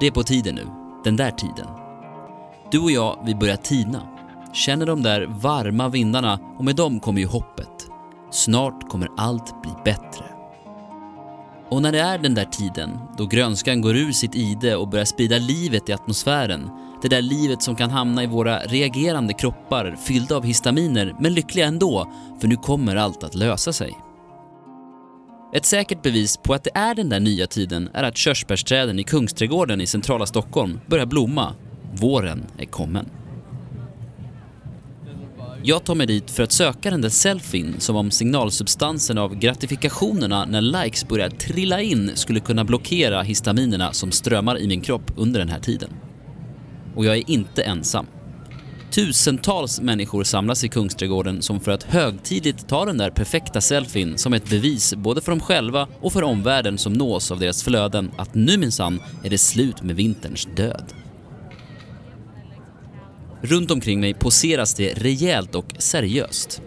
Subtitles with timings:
[0.00, 0.66] Det är på tiden nu,
[1.04, 1.66] den där tiden.
[2.70, 4.02] Du och jag, vi börjar tina.
[4.52, 7.88] Känner de där varma vindarna och med dem kommer ju hoppet.
[8.30, 10.24] Snart kommer allt bli bättre.
[11.70, 15.04] Och när det är den där tiden, då grönskan går ur sitt ide och börjar
[15.04, 16.70] sprida livet i atmosfären,
[17.02, 21.66] det där livet som kan hamna i våra reagerande kroppar fyllda av histaminer, men lyckliga
[21.66, 24.05] ändå, för nu kommer allt att lösa sig.
[25.52, 29.04] Ett säkert bevis på att det är den där nya tiden är att körsbärsträden i
[29.04, 31.54] Kungsträdgården i centrala Stockholm börjar blomma.
[31.92, 33.10] Våren är kommen.
[35.62, 40.44] Jag tar mig dit för att söka den där selfien som om signalsubstansen av gratifikationerna
[40.44, 45.40] när likes börjar trilla in skulle kunna blockera histaminerna som strömmar i min kropp under
[45.40, 45.90] den här tiden.
[46.94, 48.06] Och jag är inte ensam.
[48.96, 54.32] Tusentals människor samlas i Kungsträdgården som för att högtidligt ta den där perfekta selfien som
[54.32, 58.34] ett bevis både för dem själva och för omvärlden som nås av deras flöden att
[58.34, 60.84] nu minsann är det slut med vinterns död.
[63.42, 66.62] Runt omkring mig poseras det rejält och seriöst.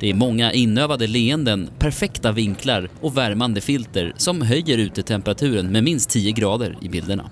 [0.00, 6.10] Det är många inövade leenden, perfekta vinklar och värmande filter som höjer utetemperaturen med minst
[6.10, 7.30] 10 grader i bilderna.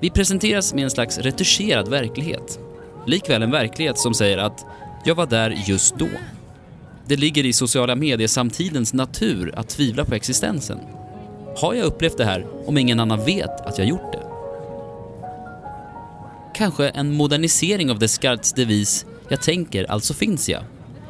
[0.00, 2.58] Vi presenteras med en slags retuscherad verklighet.
[3.06, 4.66] Likväl en verklighet som säger att
[5.04, 6.08] jag var där just då.
[7.06, 10.78] Det ligger i sociala medier-samtidens natur att tvivla på existensen.
[11.56, 14.22] Har jag upplevt det här om ingen annan vet att jag gjort det?
[16.54, 20.62] Kanske en modernisering av Descartes devis “Jag tänker, alltså finns jag”.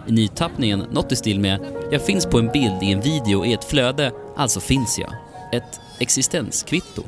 [0.07, 1.61] I nytappningen något i stil med
[1.93, 5.13] “Jag finns på en bild i en video i ett flöde, alltså finns jag”.
[5.53, 7.03] Ett existenskvitto.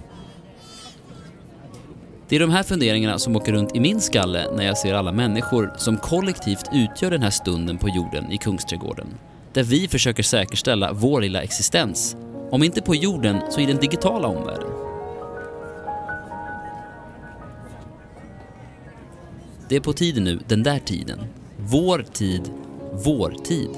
[2.33, 5.13] Det är de här funderingarna som åker runt i min skalle när jag ser alla
[5.13, 9.07] människor som kollektivt utgör den här stunden på jorden i Kungsträdgården.
[9.53, 12.17] Där vi försöker säkerställa vår lilla existens.
[12.51, 14.71] Om inte på jorden så i den digitala omvärlden.
[19.69, 21.19] Det är på tiden nu, den där tiden.
[21.57, 22.51] Vår tid,
[22.93, 23.71] vår tid.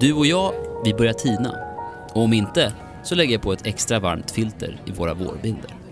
[0.00, 0.52] Du och jag,
[0.84, 1.54] vi börjar tina.
[2.14, 2.72] Och om inte,
[3.02, 5.85] så lägger jag på ett extra varmt filter i våra vårbilder.